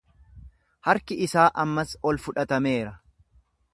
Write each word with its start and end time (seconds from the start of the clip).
Harki 0.91 1.17
isaa 1.27 1.45
ammas 1.65 1.93
ol 2.13 2.19
fudhatameera. 2.25 2.95